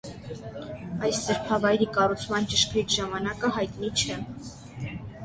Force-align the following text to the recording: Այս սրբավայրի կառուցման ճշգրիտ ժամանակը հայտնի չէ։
Այս 1.09 1.19
սրբավայրի 1.25 1.87
կառուցման 1.97 2.47
ճշգրիտ 2.53 2.95
ժամանակը 2.97 3.53
հայտնի 3.59 3.93
չէ։ 4.05 4.19